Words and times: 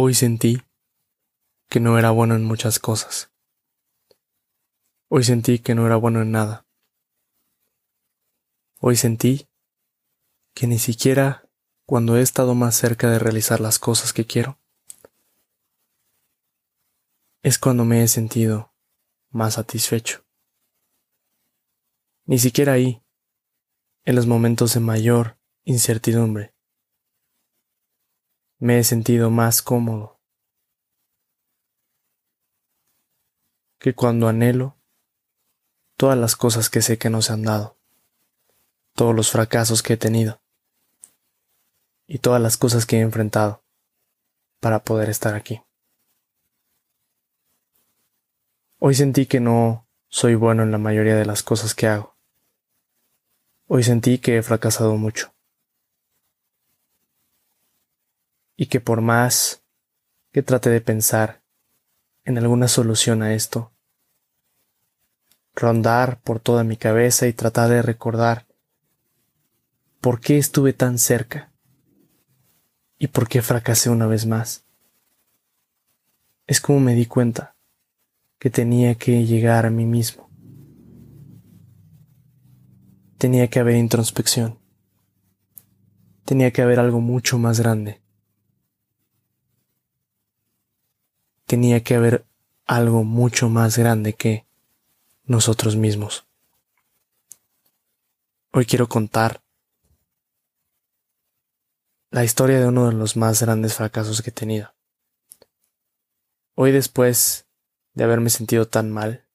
Hoy 0.00 0.14
sentí 0.14 0.62
que 1.68 1.80
no 1.80 1.98
era 1.98 2.12
bueno 2.12 2.36
en 2.36 2.44
muchas 2.44 2.78
cosas. 2.78 3.32
Hoy 5.08 5.24
sentí 5.24 5.58
que 5.58 5.74
no 5.74 5.86
era 5.86 5.96
bueno 5.96 6.22
en 6.22 6.30
nada. 6.30 6.68
Hoy 8.78 8.94
sentí 8.94 9.48
que 10.54 10.68
ni 10.68 10.78
siquiera 10.78 11.50
cuando 11.84 12.16
he 12.16 12.22
estado 12.22 12.54
más 12.54 12.76
cerca 12.76 13.10
de 13.10 13.18
realizar 13.18 13.58
las 13.58 13.80
cosas 13.80 14.12
que 14.12 14.24
quiero, 14.24 14.60
es 17.42 17.58
cuando 17.58 17.84
me 17.84 18.04
he 18.04 18.06
sentido 18.06 18.72
más 19.30 19.54
satisfecho. 19.54 20.24
Ni 22.24 22.38
siquiera 22.38 22.74
ahí, 22.74 23.02
en 24.04 24.14
los 24.14 24.28
momentos 24.28 24.74
de 24.74 24.78
mayor 24.78 25.40
incertidumbre, 25.64 26.54
me 28.58 28.78
he 28.78 28.84
sentido 28.84 29.30
más 29.30 29.62
cómodo 29.62 30.18
que 33.78 33.94
cuando 33.94 34.26
anhelo 34.26 34.76
todas 35.96 36.18
las 36.18 36.34
cosas 36.34 36.68
que 36.68 36.82
sé 36.82 36.98
que 36.98 37.10
no 37.10 37.22
se 37.22 37.32
han 37.32 37.44
dado, 37.44 37.76
todos 38.94 39.14
los 39.14 39.30
fracasos 39.30 39.82
que 39.82 39.92
he 39.92 39.96
tenido 39.96 40.40
y 42.08 42.18
todas 42.18 42.42
las 42.42 42.56
cosas 42.56 42.84
que 42.84 42.96
he 42.96 43.00
enfrentado 43.00 43.62
para 44.58 44.80
poder 44.82 45.08
estar 45.08 45.34
aquí. 45.34 45.62
Hoy 48.80 48.94
sentí 48.94 49.26
que 49.26 49.38
no 49.38 49.86
soy 50.08 50.34
bueno 50.34 50.64
en 50.64 50.72
la 50.72 50.78
mayoría 50.78 51.14
de 51.14 51.26
las 51.26 51.44
cosas 51.44 51.74
que 51.74 51.86
hago. 51.86 52.16
Hoy 53.68 53.84
sentí 53.84 54.18
que 54.18 54.38
he 54.38 54.42
fracasado 54.42 54.96
mucho. 54.96 55.32
Y 58.58 58.66
que 58.66 58.80
por 58.80 59.00
más 59.00 59.62
que 60.32 60.42
trate 60.42 60.68
de 60.68 60.82
pensar 60.82 61.40
en 62.24 62.36
alguna 62.36 62.68
solución 62.68 63.22
a 63.22 63.32
esto, 63.32 63.72
rondar 65.54 66.20
por 66.20 66.40
toda 66.40 66.64
mi 66.64 66.76
cabeza 66.76 67.26
y 67.26 67.32
tratar 67.32 67.70
de 67.70 67.82
recordar 67.82 68.46
por 70.00 70.20
qué 70.20 70.38
estuve 70.38 70.72
tan 70.72 70.98
cerca 70.98 71.52
y 72.98 73.06
por 73.06 73.28
qué 73.28 73.42
fracasé 73.42 73.90
una 73.90 74.06
vez 74.06 74.26
más. 74.26 74.64
Es 76.46 76.60
como 76.60 76.80
me 76.80 76.94
di 76.94 77.06
cuenta 77.06 77.54
que 78.38 78.50
tenía 78.50 78.96
que 78.96 79.24
llegar 79.24 79.66
a 79.66 79.70
mí 79.70 79.86
mismo. 79.86 80.28
Tenía 83.18 83.48
que 83.48 83.60
haber 83.60 83.76
introspección. 83.76 84.58
Tenía 86.24 86.50
que 86.50 86.62
haber 86.62 86.80
algo 86.80 87.00
mucho 87.00 87.38
más 87.38 87.60
grande. 87.60 88.00
Tenía 91.48 91.82
que 91.82 91.94
haber 91.94 92.26
algo 92.66 93.04
mucho 93.04 93.48
más 93.48 93.78
grande 93.78 94.12
que 94.12 94.46
nosotros 95.24 95.76
mismos. 95.76 96.26
Hoy 98.52 98.66
quiero 98.66 98.86
contar 98.90 99.42
la 102.10 102.22
historia 102.22 102.60
de 102.60 102.66
uno 102.66 102.88
de 102.88 102.92
los 102.92 103.16
más 103.16 103.40
grandes 103.40 103.72
fracasos 103.72 104.20
que 104.20 104.28
he 104.28 104.32
tenido. 104.34 104.74
Hoy 106.54 106.70
después 106.70 107.46
de 107.94 108.04
haberme 108.04 108.28
sentido 108.28 108.68
tan 108.68 108.90
mal 108.90 109.26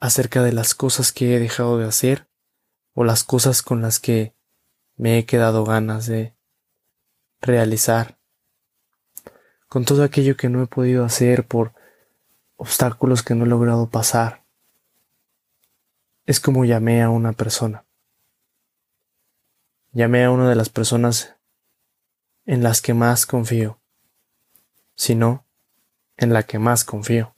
acerca 0.00 0.42
de 0.42 0.50
las 0.50 0.74
cosas 0.74 1.12
que 1.12 1.36
he 1.36 1.38
dejado 1.38 1.78
de 1.78 1.86
hacer 1.86 2.26
o 2.94 3.04
las 3.04 3.22
cosas 3.22 3.62
con 3.62 3.80
las 3.80 4.00
que 4.00 4.34
me 4.96 5.18
he 5.18 5.24
quedado 5.24 5.64
ganas 5.64 6.06
de 6.06 6.34
realizar, 7.40 8.18
con 9.72 9.86
todo 9.86 10.04
aquello 10.04 10.36
que 10.36 10.50
no 10.50 10.62
he 10.62 10.66
podido 10.66 11.02
hacer 11.02 11.46
por 11.46 11.72
obstáculos 12.56 13.22
que 13.22 13.34
no 13.34 13.46
he 13.46 13.48
logrado 13.48 13.88
pasar. 13.88 14.44
Es 16.26 16.40
como 16.40 16.66
llamé 16.66 17.00
a 17.00 17.08
una 17.08 17.32
persona. 17.32 17.86
Llamé 19.92 20.24
a 20.24 20.30
una 20.30 20.46
de 20.46 20.56
las 20.56 20.68
personas 20.68 21.36
en 22.44 22.62
las 22.62 22.82
que 22.82 22.92
más 22.92 23.24
confío. 23.24 23.80
Si 24.94 25.14
no, 25.14 25.46
en 26.18 26.34
la 26.34 26.42
que 26.42 26.58
más 26.58 26.84
confío. 26.84 27.34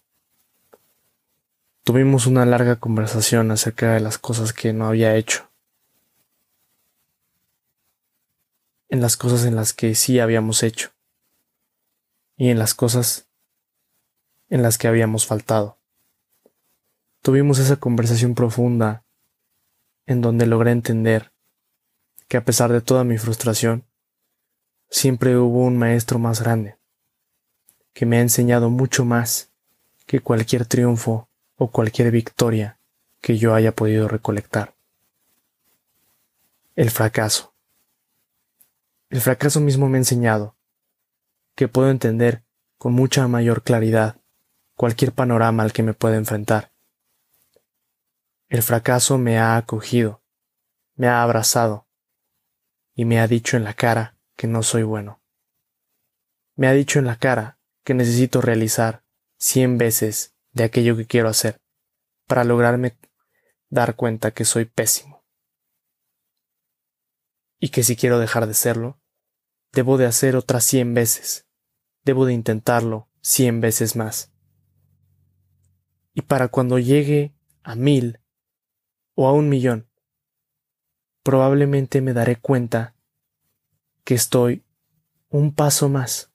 Tuvimos 1.84 2.27
una 2.27 2.44
larga 2.44 2.81
conversación 2.81 3.53
acerca 3.53 3.93
de 3.93 4.00
las 4.00 4.19
cosas 4.19 4.53
que 4.53 4.73
no 4.73 4.89
había 4.89 5.15
hecho, 5.15 5.53
en 8.89 9.00
las 9.00 9.17
cosas 9.17 9.44
en 9.44 9.55
las 9.55 9.73
que 9.73 9.94
sí 9.94 10.19
habíamos 10.19 10.65
hecho 10.65 10.94
y 12.37 12.50
en 12.50 12.59
las 12.59 12.75
cosas 12.75 13.28
en 14.49 14.62
las 14.62 14.78
que 14.78 14.89
habíamos 14.89 15.27
faltado. 15.27 15.78
Tuvimos 17.22 17.59
esa 17.59 17.77
conversación 17.77 18.34
profunda 18.34 19.05
en 20.06 20.21
donde 20.21 20.47
logré 20.47 20.71
entender 20.71 21.33
que 22.28 22.37
a 22.37 22.44
pesar 22.44 22.71
de 22.73 22.81
toda 22.81 23.05
mi 23.05 23.19
frustración, 23.19 23.84
siempre 24.91 25.37
hubo 25.37 25.65
un 25.65 25.78
maestro 25.78 26.19
más 26.19 26.41
grande, 26.41 26.77
que 27.93 28.06
me 28.06 28.19
ha 28.19 28.21
enseñado 28.21 28.71
mucho 28.71 29.05
más 29.05 29.50
que 30.06 30.21
cualquier 30.21 30.67
triunfo 30.67 31.28
o 31.56 31.71
cualquier 31.71 32.11
victoria 32.11 32.78
que 33.21 33.39
yo 33.39 33.55
haya 33.55 33.73
podido 33.73 34.09
recolectar. 34.09 34.75
El 36.77 36.91
fracaso. 36.91 37.55
El 39.09 39.21
fracaso 39.21 39.61
mismo 39.61 39.89
me 39.89 39.97
ha 39.97 40.00
enseñado 40.00 40.56
que 41.54 41.69
puedo 41.69 41.91
entender 41.91 42.44
con 42.78 42.92
mucha 42.92 43.26
mayor 43.28 43.62
claridad 43.62 44.20
cualquier 44.76 45.12
panorama 45.12 45.62
al 45.62 45.72
que 45.72 45.82
me 45.82 45.94
pueda 45.94 46.16
enfrentar. 46.16 46.72
El 48.48 48.62
fracaso 48.62 49.19
me 49.19 49.38
ha 49.38 49.56
acogido, 49.56 50.22
me 50.94 51.09
ha 51.09 51.22
abrazado 51.22 51.88
y 52.94 53.04
me 53.04 53.20
ha 53.20 53.26
dicho 53.26 53.56
en 53.56 53.64
la 53.64 53.75
cara 53.75 54.19
que 54.37 54.47
no 54.47 54.62
soy 54.62 54.82
bueno. 54.82 55.22
Me 56.56 56.69
ha 56.69 56.72
dicho 56.72 56.98
en 56.98 57.06
la 57.06 57.16
cara 57.16 57.59
que 57.84 57.94
necesito 57.94 58.41
realizar 58.41 59.04
cien 59.38 59.78
veces 59.78 60.34
de 60.53 60.64
aquello 60.64 60.97
que 60.97 61.06
quiero 61.06 61.28
hacer 61.28 61.60
para 62.26 62.44
lograrme 62.44 62.97
dar 63.69 63.97
cuenta 63.97 64.31
que 64.31 64.44
soy 64.44 64.64
pésimo. 64.64 65.25
Y 67.59 67.70
que 67.70 67.82
si 67.82 67.97
quiero 67.97 68.19
dejar 68.19 68.47
de 68.47 68.54
serlo, 68.54 69.00
debo 69.72 69.98
de 69.98 70.06
hacer 70.06 70.37
otras 70.37 70.64
cien 70.64 70.94
veces, 70.94 71.44
debo 72.04 72.26
de 72.26 72.32
intentarlo 72.34 73.09
cien 73.20 73.60
veces 73.60 73.97
más. 73.97 74.32
Y 76.12 76.22
para 76.22 76.48
cuando 76.48 76.78
llegue 76.78 77.34
a 77.62 77.75
mil 77.75 78.20
o 79.15 79.26
a 79.26 79.32
un 79.32 79.48
millón, 79.48 79.88
probablemente 81.22 82.00
me 82.00 82.12
daré 82.12 82.37
cuenta 82.37 82.94
que 84.04 84.14
estoy 84.14 84.64
un 85.31 85.53
paso 85.54 85.88
más 85.88 86.31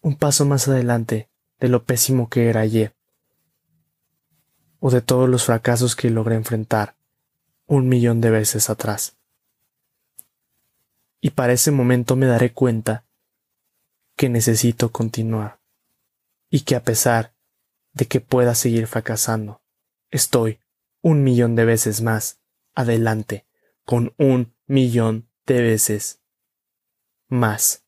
un 0.00 0.16
paso 0.16 0.44
más 0.44 0.68
adelante 0.68 1.28
de 1.58 1.68
lo 1.68 1.84
pésimo 1.84 2.28
que 2.28 2.48
era 2.48 2.60
ayer, 2.60 2.94
o 4.80 4.90
de 4.90 5.00
todos 5.00 5.28
los 5.28 5.44
fracasos 5.44 5.96
que 5.96 6.10
logré 6.10 6.36
enfrentar 6.36 6.96
un 7.66 7.88
millón 7.88 8.20
de 8.20 8.30
veces 8.30 8.70
atrás. 8.70 9.16
Y 11.20 11.30
para 11.30 11.52
ese 11.52 11.72
momento 11.72 12.14
me 12.14 12.26
daré 12.26 12.52
cuenta 12.52 13.04
que 14.18 14.28
necesito 14.28 14.92
continuar, 14.92 15.62
y 16.50 16.64
que 16.64 16.76
a 16.76 16.82
pesar 16.82 17.34
de 17.92 18.04
que 18.04 18.20
pueda 18.20 18.54
seguir 18.54 18.86
fracasando, 18.86 19.62
estoy 20.10 20.60
un 21.00 21.24
millón 21.24 21.54
de 21.54 21.64
veces 21.64 22.02
más 22.02 22.42
adelante, 22.74 23.46
con 23.86 24.12
un 24.18 24.54
millón 24.66 25.30
de 25.46 25.62
veces 25.62 26.20
más 27.28 27.86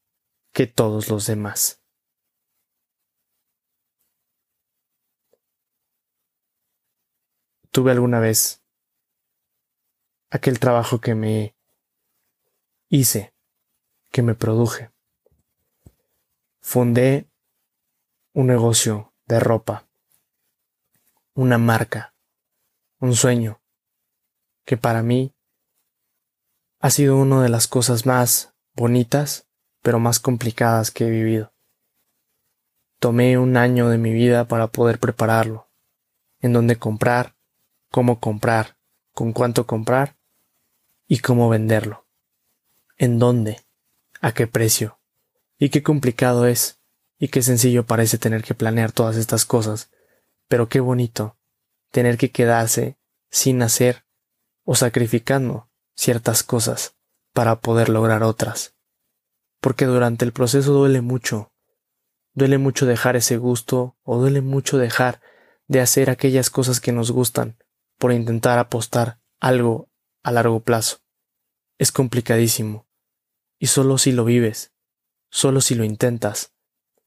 que 0.53 0.67
todos 0.67 1.11
los 1.11 1.27
demás. 1.27 1.81
tuve 7.71 7.93
alguna 7.93 8.21
vez 8.21 8.63
aquel 10.31 10.59
trabajo 10.59 11.01
que 11.01 11.15
me 11.15 11.57
hice, 12.89 13.35
que 14.11 14.23
me 14.23 14.35
produje. 14.35 14.91
Fundé 16.63 17.27
un 18.33 18.47
negocio 18.47 19.15
de 19.27 19.41
ropa, 19.41 19.89
una 21.35 21.57
marca, 21.57 22.15
un 23.01 23.15
sueño, 23.15 23.61
que 24.65 24.77
para 24.77 25.03
mí 25.03 25.35
ha 26.79 26.91
sido 26.91 27.17
una 27.17 27.43
de 27.43 27.49
las 27.49 27.67
cosas 27.67 28.05
más 28.05 28.55
bonitas, 28.75 29.49
pero 29.81 29.99
más 29.99 30.21
complicadas 30.21 30.91
que 30.91 31.07
he 31.07 31.11
vivido. 31.11 31.53
Tomé 32.99 33.39
un 33.39 33.57
año 33.57 33.89
de 33.89 33.97
mi 33.97 34.13
vida 34.13 34.47
para 34.47 34.67
poder 34.67 35.01
prepararlo, 35.01 35.71
en 36.41 36.53
donde 36.53 36.77
comprar, 36.77 37.35
cómo 37.91 38.21
comprar, 38.21 38.77
con 39.13 39.33
cuánto 39.33 39.67
comprar 39.67 40.19
y 41.09 41.19
cómo 41.19 41.49
venderlo. 41.49 42.07
¿En 42.99 43.19
dónde? 43.19 43.65
¿A 44.21 44.33
qué 44.33 44.47
precio? 44.47 45.00
Y 45.63 45.69
qué 45.69 45.83
complicado 45.83 46.47
es, 46.47 46.81
y 47.19 47.29
qué 47.29 47.43
sencillo 47.43 47.85
parece 47.85 48.17
tener 48.17 48.43
que 48.43 48.55
planear 48.55 48.93
todas 48.93 49.17
estas 49.17 49.45
cosas, 49.45 49.91
pero 50.49 50.71
qué 50.71 50.81
bonito 50.81 51.39
tener 51.91 52.17
que 52.17 52.31
quedarse 52.31 52.99
sin 53.31 53.61
hacer 53.61 54.07
o 54.65 54.75
sacrificando 54.75 55.71
ciertas 55.95 56.43
cosas 56.43 56.97
para 57.35 57.61
poder 57.61 57.91
lograr 57.91 58.23
otras. 58.23 58.75
Porque 59.61 59.85
durante 59.85 60.25
el 60.25 60.33
proceso 60.33 60.73
duele 60.73 61.03
mucho, 61.03 61.53
duele 62.33 62.57
mucho 62.57 62.87
dejar 62.87 63.17
ese 63.17 63.37
gusto 63.37 63.99
o 64.03 64.19
duele 64.19 64.41
mucho 64.41 64.79
dejar 64.79 65.21
de 65.69 65.83
hacer 65.83 66.09
aquellas 66.09 66.49
cosas 66.49 66.81
que 66.81 66.93
nos 66.93 67.11
gustan 67.11 67.59
por 67.99 68.13
intentar 68.13 68.59
apostar 68.59 69.21
algo 69.41 69.91
a 70.23 70.33
largo 70.33 70.61
plazo. 70.61 71.03
Es 71.77 71.93
complicadísimo. 71.93 72.89
Y 73.59 73.67
solo 73.67 73.99
si 73.99 74.13
lo 74.13 74.25
vives, 74.25 74.70
solo 75.31 75.61
si 75.61 75.75
lo 75.75 75.85
intentas, 75.85 76.53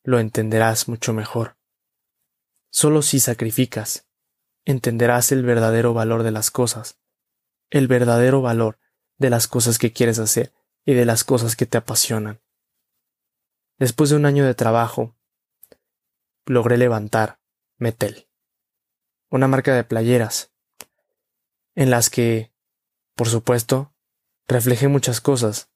lo 0.03 0.19
entenderás 0.19 0.87
mucho 0.87 1.13
mejor. 1.13 1.57
Solo 2.69 3.01
si 3.01 3.19
sacrificas, 3.19 4.07
entenderás 4.65 5.31
el 5.31 5.43
verdadero 5.43 5.93
valor 5.93 6.23
de 6.23 6.31
las 6.31 6.49
cosas, 6.49 6.97
el 7.69 7.87
verdadero 7.87 8.41
valor 8.41 8.79
de 9.17 9.29
las 9.29 9.47
cosas 9.47 9.77
que 9.77 9.93
quieres 9.93 10.19
hacer 10.19 10.53
y 10.85 10.93
de 10.93 11.05
las 11.05 11.23
cosas 11.23 11.55
que 11.55 11.65
te 11.65 11.77
apasionan. 11.77 12.41
Después 13.77 14.09
de 14.09 14.15
un 14.15 14.25
año 14.25 14.45
de 14.45 14.55
trabajo, 14.55 15.15
logré 16.45 16.77
levantar 16.77 17.39
Metel, 17.77 18.27
una 19.29 19.47
marca 19.47 19.75
de 19.75 19.83
playeras, 19.83 20.51
en 21.75 21.89
las 21.89 22.09
que, 22.09 22.53
por 23.15 23.27
supuesto, 23.27 23.93
reflejé 24.47 24.87
muchas 24.87 25.21
cosas, 25.21 25.72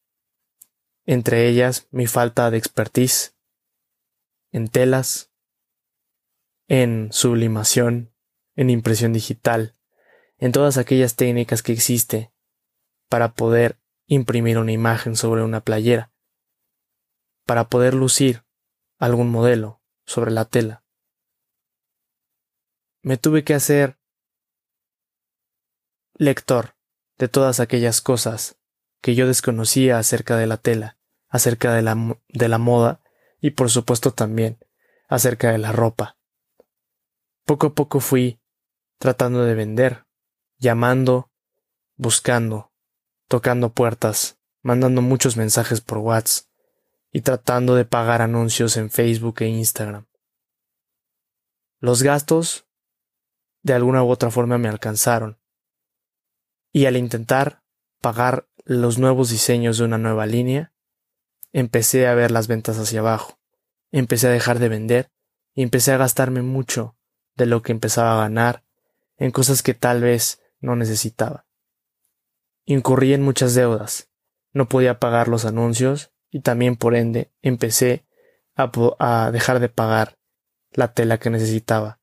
entre 1.08 1.48
ellas 1.48 1.88
mi 1.90 2.06
falta 2.06 2.52
de 2.52 2.58
expertise 2.58 3.36
en 4.52 4.68
telas, 4.68 5.32
en 6.68 7.12
sublimación, 7.12 8.14
en 8.56 8.70
impresión 8.70 9.14
digital, 9.14 9.78
en 10.38 10.52
todas 10.52 10.78
aquellas 10.78 11.16
técnicas 11.16 11.64
que 11.64 11.72
existe 11.72 12.34
para 13.10 13.34
poder 13.34 13.80
imprimir 14.06 14.58
una 14.58 14.74
imagen 14.74 15.16
sobre 15.16 15.44
una 15.44 15.62
playera, 15.62 16.14
para 17.46 17.70
poder 17.70 17.94
lucir 17.94 18.44
algún 19.00 19.32
modelo 19.32 19.82
sobre 20.06 20.32
la 20.32 20.46
tela. 20.46 20.84
Me 23.02 23.18
tuve 23.18 23.46
que 23.46 23.54
hacer 23.54 23.98
lector 26.16 26.76
de 27.18 27.30
todas 27.30 27.62
aquellas 27.62 28.02
cosas 28.02 28.60
que 29.02 29.16
yo 29.16 29.28
desconocía 29.28 30.00
acerca 30.00 30.36
de 30.36 30.48
la 30.48 30.58
tela, 30.58 30.97
acerca 31.30 31.74
de 31.74 31.82
la, 31.82 32.18
de 32.30 32.48
la 32.48 32.58
moda 32.58 33.02
y 33.42 33.52
por 33.52 33.70
supuesto 33.70 34.12
también 34.12 34.58
acerca 35.08 35.52
de 35.52 35.58
la 35.58 35.72
ropa. 35.72 36.18
Poco 37.46 37.68
a 37.68 37.74
poco 37.74 38.00
fui 38.00 38.42
tratando 38.98 39.44
de 39.44 39.56
vender, 39.56 40.06
llamando, 40.58 41.32
buscando, 41.96 42.72
tocando 43.28 43.74
puertas, 43.74 44.40
mandando 44.62 45.02
muchos 45.02 45.38
mensajes 45.38 45.82
por 45.82 46.00
WhatsApp 46.00 46.48
y 47.12 47.22
tratando 47.22 47.76
de 47.76 47.86
pagar 47.86 48.22
anuncios 48.22 48.78
en 48.78 48.90
Facebook 48.90 49.42
e 49.42 49.48
Instagram. 49.48 50.08
Los 51.80 52.04
gastos 52.04 52.68
de 53.62 53.74
alguna 53.74 54.04
u 54.04 54.10
otra 54.10 54.32
forma 54.32 54.58
me 54.58 54.70
alcanzaron, 54.70 55.40
y 56.72 56.86
al 56.86 56.98
intentar 56.98 57.64
pagar 58.02 58.48
los 58.66 58.98
nuevos 58.98 59.30
diseños 59.30 59.78
de 59.78 59.86
una 59.86 59.98
nueva 59.98 60.26
línea, 60.26 60.74
empecé 61.54 62.08
a 62.08 62.16
ver 62.16 62.32
las 62.32 62.48
ventas 62.48 62.78
hacia 62.78 63.00
abajo, 63.00 63.40
empecé 63.92 64.28
a 64.28 64.32
dejar 64.32 64.60
de 64.60 64.70
vender 64.70 65.12
y 65.54 65.64
empecé 65.64 65.92
a 65.92 65.98
gastarme 65.98 66.42
mucho 66.42 66.98
de 67.36 67.46
lo 67.46 67.62
que 67.62 67.72
empezaba 67.72 68.14
a 68.14 68.22
ganar 68.22 68.64
en 69.18 69.32
cosas 69.32 69.64
que 69.64 69.74
tal 69.74 70.02
vez 70.02 70.42
no 70.60 70.76
necesitaba. 70.76 71.46
Incurrí 72.66 73.14
en 73.14 73.22
muchas 73.22 73.56
deudas, 73.56 74.10
no 74.54 74.68
podía 74.68 75.00
pagar 75.00 75.28
los 75.28 75.46
anuncios 75.46 76.12
y 76.30 76.42
también 76.42 76.76
por 76.76 76.96
ende 76.96 77.32
empecé 77.42 78.06
a, 78.56 79.32
dejar 79.32 79.60
de 79.60 79.70
pagar 79.70 80.18
la 80.72 80.94
tela 80.94 81.20
que 81.20 81.30
necesitaba. 81.30 82.00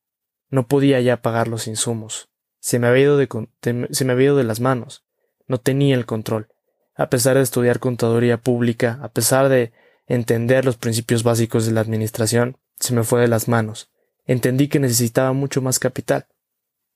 No 0.49 0.67
podía 0.67 1.01
ya 1.01 1.21
pagar 1.21 1.47
los 1.47 1.67
insumos. 1.67 2.29
Se 2.59 2.79
me, 2.79 2.87
se 2.87 4.05
me 4.05 4.11
había 4.11 4.25
ido 4.25 4.37
de 4.37 4.43
las 4.43 4.59
manos. 4.59 5.05
No 5.47 5.59
tenía 5.59 5.95
el 5.95 6.05
control. 6.05 6.49
A 6.95 7.09
pesar 7.09 7.35
de 7.35 7.43
estudiar 7.43 7.79
contaduría 7.79 8.37
pública, 8.37 8.99
a 9.01 9.09
pesar 9.09 9.49
de 9.49 9.73
entender 10.07 10.65
los 10.65 10.77
principios 10.77 11.23
básicos 11.23 11.65
de 11.65 11.73
la 11.73 11.81
administración, 11.81 12.57
se 12.79 12.93
me 12.93 13.03
fue 13.03 13.21
de 13.21 13.27
las 13.27 13.47
manos. 13.47 13.91
Entendí 14.25 14.67
que 14.67 14.79
necesitaba 14.79 15.33
mucho 15.33 15.61
más 15.61 15.79
capital. 15.79 16.27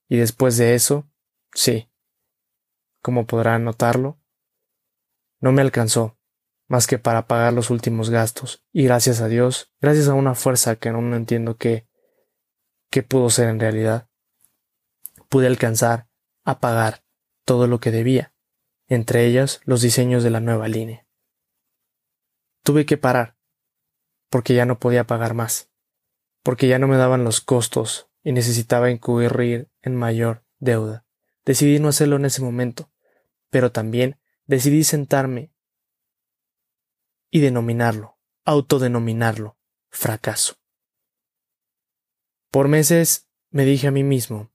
Y 0.08 0.16
después 0.16 0.56
de 0.56 0.74
eso, 0.74 1.08
sí, 1.52 1.88
como 3.02 3.26
podrán 3.26 3.64
notarlo, 3.64 4.18
no 5.40 5.52
me 5.52 5.62
alcanzó 5.62 6.18
más 6.70 6.86
que 6.86 6.98
para 6.98 7.26
pagar 7.26 7.52
los 7.52 7.70
últimos 7.70 8.10
gastos, 8.10 8.62
y 8.72 8.84
gracias 8.84 9.20
a 9.20 9.26
Dios, 9.26 9.72
gracias 9.80 10.06
a 10.06 10.14
una 10.14 10.36
fuerza 10.36 10.76
que 10.76 10.92
no 10.92 11.16
entiendo 11.16 11.56
qué, 11.56 11.88
qué 12.90 13.02
pudo 13.02 13.28
ser 13.28 13.48
en 13.48 13.58
realidad, 13.58 14.08
pude 15.28 15.48
alcanzar 15.48 16.06
a 16.44 16.60
pagar 16.60 17.02
todo 17.44 17.66
lo 17.66 17.80
que 17.80 17.90
debía, 17.90 18.32
entre 18.90 19.24
ellas 19.24 19.60
los 19.64 19.80
diseños 19.80 20.22
de 20.22 20.30
la 20.30 20.40
nueva 20.40 20.68
línea. 20.68 21.06
Tuve 22.62 22.84
que 22.84 22.98
parar, 22.98 23.38
porque 24.28 24.52
ya 24.54 24.66
no 24.66 24.78
podía 24.78 25.06
pagar 25.06 25.32
más, 25.32 25.70
porque 26.42 26.68
ya 26.68 26.78
no 26.78 26.88
me 26.88 26.96
daban 26.96 27.24
los 27.24 27.40
costos 27.40 28.10
y 28.22 28.32
necesitaba 28.32 28.90
incurrir 28.90 29.70
en 29.80 29.94
mayor 29.94 30.44
deuda. 30.58 31.06
Decidí 31.44 31.78
no 31.78 31.88
hacerlo 31.88 32.16
en 32.16 32.24
ese 32.24 32.42
momento, 32.42 32.90
pero 33.48 33.70
también 33.70 34.20
decidí 34.44 34.82
sentarme 34.82 35.54
y 37.30 37.40
denominarlo, 37.40 38.18
autodenominarlo, 38.44 39.56
fracaso. 39.88 40.56
Por 42.50 42.66
meses 42.66 43.30
me 43.50 43.64
dije 43.64 43.86
a 43.86 43.92
mí 43.92 44.02
mismo 44.02 44.52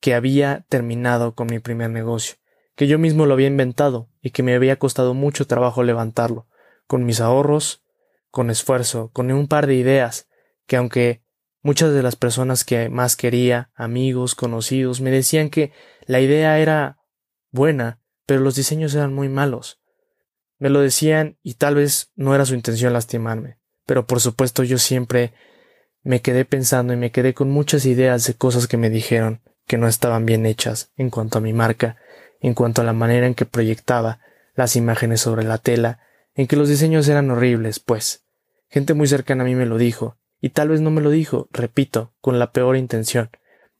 que 0.00 0.14
había 0.14 0.66
terminado 0.68 1.34
con 1.34 1.46
mi 1.46 1.60
primer 1.60 1.88
negocio, 1.88 2.39
que 2.80 2.86
yo 2.86 2.98
mismo 2.98 3.26
lo 3.26 3.34
había 3.34 3.46
inventado 3.46 4.08
y 4.22 4.30
que 4.30 4.42
me 4.42 4.54
había 4.54 4.78
costado 4.78 5.12
mucho 5.12 5.46
trabajo 5.46 5.82
levantarlo, 5.82 6.48
con 6.86 7.04
mis 7.04 7.20
ahorros, 7.20 7.84
con 8.30 8.48
esfuerzo, 8.48 9.10
con 9.12 9.30
un 9.30 9.48
par 9.48 9.66
de 9.66 9.74
ideas, 9.74 10.28
que 10.66 10.76
aunque 10.76 11.22
Muchas 11.62 11.92
de 11.92 12.02
las 12.02 12.16
personas 12.16 12.64
que 12.64 12.88
más 12.88 13.16
quería, 13.16 13.70
amigos, 13.74 14.34
conocidos, 14.34 15.02
me 15.02 15.10
decían 15.10 15.50
que 15.50 15.72
la 16.06 16.20
idea 16.20 16.58
era 16.58 16.98
buena, 17.50 18.00
pero 18.24 18.40
los 18.40 18.54
diseños 18.54 18.94
eran 18.94 19.12
muy 19.12 19.28
malos. 19.28 19.78
Me 20.58 20.70
lo 20.70 20.80
decían 20.80 21.38
y 21.42 21.54
tal 21.54 21.74
vez 21.74 22.12
no 22.14 22.34
era 22.34 22.46
su 22.46 22.54
intención 22.54 22.94
lastimarme, 22.94 23.58
pero 23.84 24.06
por 24.06 24.20
supuesto 24.20 24.62
yo 24.62 24.78
siempre 24.78 25.34
me 26.02 26.22
quedé 26.22 26.46
pensando 26.46 26.94
y 26.94 26.96
me 26.96 27.12
quedé 27.12 27.34
con 27.34 27.50
muchas 27.50 27.84
ideas 27.84 28.26
de 28.26 28.34
cosas 28.34 28.66
que 28.66 28.78
me 28.78 28.88
dijeron 28.88 29.42
que 29.66 29.76
no 29.76 29.86
estaban 29.86 30.24
bien 30.24 30.46
hechas 30.46 30.92
en 30.96 31.10
cuanto 31.10 31.38
a 31.38 31.42
mi 31.42 31.52
marca, 31.52 31.98
en 32.40 32.54
cuanto 32.54 32.80
a 32.80 32.84
la 32.84 32.92
manera 32.92 33.26
en 33.26 33.34
que 33.34 33.46
proyectaba 33.46 34.20
las 34.54 34.76
imágenes 34.76 35.20
sobre 35.20 35.44
la 35.44 35.58
tela, 35.58 36.00
en 36.34 36.46
que 36.46 36.56
los 36.56 36.68
diseños 36.68 37.08
eran 37.08 37.30
horribles, 37.30 37.80
pues. 37.80 38.24
Gente 38.68 38.94
muy 38.94 39.06
cercana 39.06 39.44
a 39.44 39.46
mí 39.46 39.54
me 39.54 39.66
lo 39.66 39.78
dijo, 39.78 40.18
y 40.40 40.50
tal 40.50 40.68
vez 40.70 40.80
no 40.80 40.90
me 40.90 41.00
lo 41.00 41.10
dijo, 41.10 41.48
repito, 41.52 42.14
con 42.20 42.38
la 42.38 42.52
peor 42.52 42.76
intención, 42.76 43.30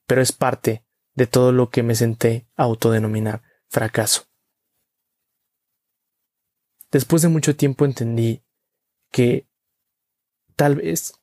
pero 0.07 0.21
es 0.21 0.33
parte 0.33 0.85
de 1.15 1.27
todo 1.27 1.53
lo 1.53 1.71
que 1.71 1.83
me 1.83 1.95
senté 1.95 2.47
a 2.57 2.65
autodenominar 2.65 3.43
fracaso. 3.69 4.27
Después 6.91 7.23
de 7.23 7.29
mucho 7.29 7.57
tiempo 7.57 7.85
entendí 7.85 8.43
que 9.11 9.47
tal 10.57 10.77
vez 10.77 11.15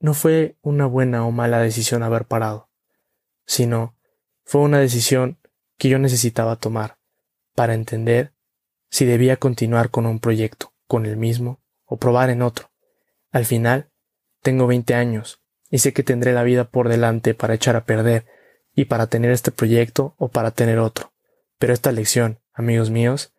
no 0.00 0.14
fue 0.14 0.56
una 0.62 0.86
buena 0.86 1.26
o 1.26 1.30
mala 1.30 1.60
decisión 1.60 2.02
haber 2.02 2.24
parado, 2.24 2.70
sino 3.44 3.94
fue 4.44 4.62
una 4.62 4.78
decisión 4.78 5.38
que 5.80 5.88
yo 5.88 5.98
necesitaba 5.98 6.56
tomar 6.56 6.98
para 7.54 7.72
entender 7.72 8.34
si 8.90 9.06
debía 9.06 9.38
continuar 9.38 9.88
con 9.88 10.04
un 10.04 10.20
proyecto, 10.20 10.74
con 10.86 11.06
el 11.06 11.16
mismo, 11.16 11.62
o 11.86 11.96
probar 11.96 12.28
en 12.28 12.42
otro. 12.42 12.70
Al 13.32 13.46
final, 13.46 13.90
tengo 14.42 14.66
veinte 14.66 14.94
años 14.94 15.40
y 15.70 15.78
sé 15.78 15.94
que 15.94 16.02
tendré 16.02 16.34
la 16.34 16.42
vida 16.42 16.64
por 16.64 16.90
delante 16.90 17.32
para 17.32 17.54
echar 17.54 17.76
a 17.76 17.86
perder 17.86 18.26
y 18.74 18.84
para 18.84 19.06
tener 19.06 19.30
este 19.30 19.52
proyecto 19.52 20.14
o 20.18 20.28
para 20.28 20.50
tener 20.50 20.78
otro. 20.78 21.14
Pero 21.58 21.72
esta 21.72 21.92
lección, 21.92 22.40
amigos 22.52 22.90
míos, 22.90 23.32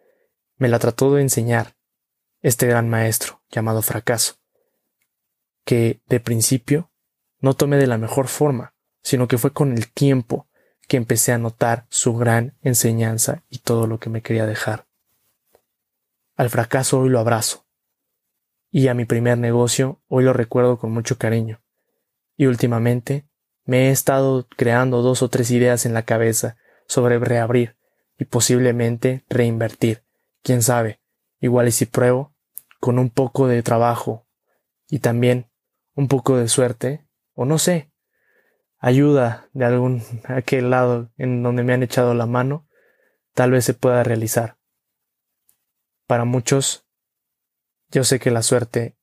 me 0.57 0.67
la 0.67 0.79
trató 0.79 1.13
de 1.13 1.21
enseñar 1.21 1.75
este 2.41 2.65
gran 2.65 2.89
maestro 2.89 3.43
llamado 3.51 3.83
fracaso, 3.83 4.39
que 5.63 6.01
de 6.07 6.19
principio 6.19 6.91
no 7.39 7.53
tomé 7.53 7.77
de 7.77 7.85
la 7.85 7.99
mejor 7.99 8.27
forma, 8.27 8.73
sino 9.03 9.27
que 9.27 9.37
fue 9.37 9.53
con 9.53 9.73
el 9.73 9.91
tiempo 9.91 10.47
que 10.91 10.97
empecé 10.97 11.31
a 11.31 11.37
notar 11.37 11.85
su 11.87 12.17
gran 12.17 12.57
enseñanza 12.63 13.43
y 13.49 13.59
todo 13.59 13.87
lo 13.87 13.97
que 13.97 14.09
me 14.09 14.21
quería 14.21 14.45
dejar. 14.45 14.87
Al 16.35 16.49
fracaso 16.49 16.99
hoy 16.99 17.07
lo 17.07 17.17
abrazo, 17.17 17.65
y 18.71 18.89
a 18.89 18.93
mi 18.93 19.05
primer 19.05 19.37
negocio 19.37 20.01
hoy 20.09 20.25
lo 20.25 20.33
recuerdo 20.33 20.77
con 20.77 20.91
mucho 20.91 21.17
cariño. 21.17 21.61
Y 22.35 22.47
últimamente 22.47 23.25
me 23.63 23.87
he 23.87 23.91
estado 23.91 24.45
creando 24.57 25.01
dos 25.01 25.21
o 25.21 25.29
tres 25.29 25.49
ideas 25.51 25.85
en 25.85 25.93
la 25.93 26.03
cabeza 26.03 26.57
sobre 26.87 27.19
reabrir 27.19 27.77
y 28.19 28.25
posiblemente 28.25 29.23
reinvertir. 29.29 30.03
Quién 30.43 30.61
sabe, 30.61 30.99
igual 31.39 31.69
y 31.69 31.71
si 31.71 31.85
pruebo, 31.85 32.35
con 32.81 32.99
un 32.99 33.09
poco 33.09 33.47
de 33.47 33.63
trabajo 33.63 34.27
y 34.89 34.99
también 34.99 35.49
un 35.95 36.09
poco 36.09 36.35
de 36.35 36.49
suerte, 36.49 37.07
o 37.33 37.45
no 37.45 37.59
sé, 37.59 37.90
ayuda 38.81 39.47
de 39.53 39.65
algún 39.65 40.03
aquel 40.25 40.71
lado 40.71 41.11
en 41.17 41.43
donde 41.43 41.63
me 41.63 41.73
han 41.73 41.83
echado 41.83 42.13
la 42.13 42.25
mano, 42.25 42.67
tal 43.33 43.51
vez 43.51 43.63
se 43.63 43.73
pueda 43.73 44.03
realizar. 44.03 44.57
Para 46.07 46.25
muchos, 46.25 46.85
yo 47.89 48.03
sé 48.03 48.19
que 48.19 48.31
la 48.31 48.41
suerte 48.41 48.97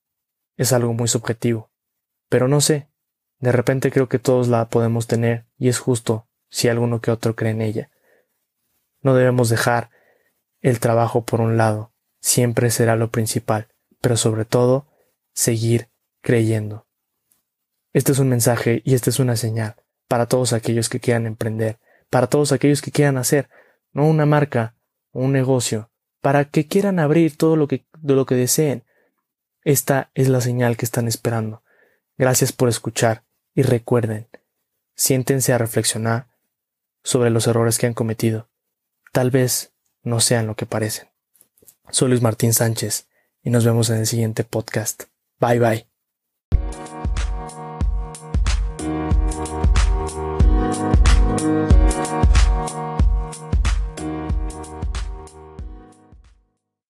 es 0.56 0.72
algo 0.72 0.92
muy 0.92 1.08
subjetivo, 1.08 1.70
pero 2.28 2.48
no 2.48 2.60
sé, 2.60 2.90
de 3.38 3.52
repente 3.52 3.92
creo 3.92 4.08
que 4.08 4.18
todos 4.18 4.48
la 4.48 4.68
podemos 4.68 5.06
tener 5.06 5.46
y 5.56 5.68
es 5.68 5.78
justo 5.78 6.28
si 6.48 6.68
alguno 6.68 7.00
que 7.00 7.12
otro 7.12 7.36
cree 7.36 7.52
en 7.52 7.62
ella. 7.62 7.90
No 9.00 9.14
debemos 9.14 9.48
dejar 9.48 9.90
el 10.60 10.80
trabajo 10.80 11.24
por 11.24 11.40
un 11.40 11.56
lado, 11.56 11.94
siempre 12.20 12.70
será 12.70 12.96
lo 12.96 13.12
principal, 13.12 13.68
pero 14.00 14.16
sobre 14.16 14.44
todo, 14.44 14.88
seguir 15.32 15.88
creyendo. 16.20 16.87
Este 17.98 18.12
es 18.12 18.20
un 18.20 18.28
mensaje 18.28 18.80
y 18.84 18.94
esta 18.94 19.10
es 19.10 19.18
una 19.18 19.34
señal 19.34 19.74
para 20.06 20.26
todos 20.26 20.52
aquellos 20.52 20.88
que 20.88 21.00
quieran 21.00 21.26
emprender, 21.26 21.80
para 22.10 22.28
todos 22.28 22.52
aquellos 22.52 22.80
que 22.80 22.92
quieran 22.92 23.16
hacer, 23.16 23.48
no 23.90 24.06
una 24.06 24.24
marca 24.24 24.76
un 25.10 25.32
negocio, 25.32 25.90
para 26.20 26.44
que 26.44 26.68
quieran 26.68 27.00
abrir 27.00 27.36
todo 27.36 27.56
lo 27.56 27.66
que, 27.66 27.86
lo 28.00 28.24
que 28.24 28.36
deseen. 28.36 28.84
Esta 29.64 30.12
es 30.14 30.28
la 30.28 30.40
señal 30.40 30.76
que 30.76 30.84
están 30.84 31.08
esperando. 31.08 31.64
Gracias 32.16 32.52
por 32.52 32.68
escuchar 32.68 33.24
y 33.52 33.62
recuerden, 33.62 34.28
siéntense 34.94 35.52
a 35.52 35.58
reflexionar 35.58 36.28
sobre 37.02 37.30
los 37.30 37.48
errores 37.48 37.78
que 37.78 37.88
han 37.88 37.94
cometido. 37.94 38.48
Tal 39.12 39.32
vez 39.32 39.72
no 40.04 40.20
sean 40.20 40.46
lo 40.46 40.54
que 40.54 40.66
parecen. 40.66 41.08
Soy 41.90 42.10
Luis 42.10 42.22
Martín 42.22 42.54
Sánchez 42.54 43.08
y 43.42 43.50
nos 43.50 43.64
vemos 43.64 43.90
en 43.90 43.96
el 43.96 44.06
siguiente 44.06 44.44
podcast. 44.44 45.06
Bye 45.40 45.58
bye. 45.58 45.97